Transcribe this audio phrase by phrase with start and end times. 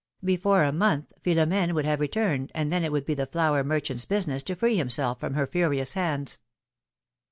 [0.23, 4.03] Before a month Philoni^ne would have returned, and then it would be the flour merchant's
[4.05, 6.39] business to free himself from her furious hands.